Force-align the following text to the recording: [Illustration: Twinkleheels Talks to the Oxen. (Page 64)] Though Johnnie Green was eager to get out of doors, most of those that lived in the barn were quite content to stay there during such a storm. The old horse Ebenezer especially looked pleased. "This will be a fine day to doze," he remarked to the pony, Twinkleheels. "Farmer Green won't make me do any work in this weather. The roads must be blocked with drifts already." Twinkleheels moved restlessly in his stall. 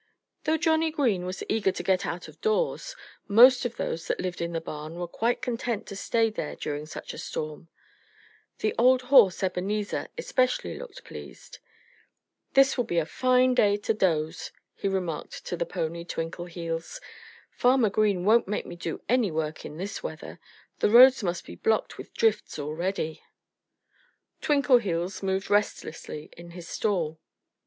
[Illustration: 0.47 0.81
Twinkleheels 0.81 0.81
Talks 0.81 0.95
to 0.97 1.01
the 1.03 1.21
Oxen. 1.21 1.21
(Page 1.21 1.21
64)] 1.21 1.21
Though 1.21 1.21
Johnnie 1.21 1.21
Green 1.21 1.25
was 1.27 1.43
eager 1.47 1.71
to 1.73 1.83
get 1.83 2.05
out 2.07 2.27
of 2.27 2.41
doors, 2.41 2.95
most 3.27 3.65
of 3.65 3.77
those 3.77 4.07
that 4.07 4.19
lived 4.19 4.41
in 4.41 4.51
the 4.53 4.61
barn 4.61 4.95
were 4.95 5.07
quite 5.07 5.41
content 5.43 5.85
to 5.85 5.95
stay 5.95 6.29
there 6.31 6.55
during 6.55 6.85
such 6.87 7.13
a 7.13 7.17
storm. 7.19 7.67
The 8.57 8.75
old 8.79 9.01
horse 9.13 9.43
Ebenezer 9.43 10.07
especially 10.17 10.75
looked 10.75 11.03
pleased. 11.03 11.59
"This 12.53 12.77
will 12.77 12.83
be 12.83 12.97
a 12.97 13.05
fine 13.05 13.53
day 13.53 13.77
to 13.77 13.93
doze," 13.93 14.51
he 14.73 14.87
remarked 14.87 15.45
to 15.45 15.55
the 15.55 15.67
pony, 15.67 16.03
Twinkleheels. 16.03 16.99
"Farmer 17.51 17.91
Green 17.91 18.25
won't 18.25 18.47
make 18.47 18.65
me 18.65 18.75
do 18.75 19.03
any 19.07 19.29
work 19.29 19.65
in 19.67 19.77
this 19.77 20.01
weather. 20.01 20.39
The 20.79 20.89
roads 20.89 21.21
must 21.23 21.45
be 21.45 21.53
blocked 21.55 21.99
with 21.99 22.11
drifts 22.15 22.57
already." 22.57 23.21
Twinkleheels 24.41 25.21
moved 25.21 25.51
restlessly 25.51 26.31
in 26.35 26.49
his 26.57 26.67
stall. 26.67 27.19